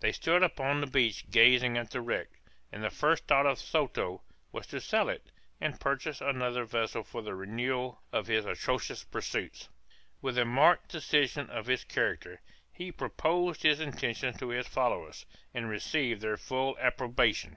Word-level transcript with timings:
They 0.00 0.12
stood 0.12 0.42
upon 0.42 0.82
the 0.82 0.86
beach 0.86 1.30
gazing 1.30 1.78
at 1.78 1.92
the 1.92 2.02
wreck, 2.02 2.28
and 2.70 2.84
the 2.84 2.90
first 2.90 3.24
thought 3.26 3.46
of 3.46 3.58
Soto, 3.58 4.20
was 4.52 4.66
to 4.66 4.82
sell 4.82 5.08
it, 5.08 5.32
and 5.62 5.80
purchase 5.80 6.20
another 6.20 6.66
vessel 6.66 7.02
for 7.02 7.22
the 7.22 7.34
renewal 7.34 8.02
of 8.12 8.26
his 8.26 8.44
atrocious 8.44 9.02
pursuits. 9.02 9.70
With 10.20 10.34
the 10.34 10.44
marked 10.44 10.90
decision 10.90 11.48
of 11.48 11.64
his 11.68 11.84
character, 11.84 12.42
he 12.70 12.92
proposed 12.92 13.62
his 13.62 13.80
intention 13.80 14.34
to 14.36 14.50
his 14.50 14.68
followers, 14.68 15.24
and 15.54 15.70
received 15.70 16.20
their 16.20 16.36
full 16.36 16.76
approbation. 16.78 17.56